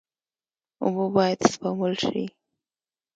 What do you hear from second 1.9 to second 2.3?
شي.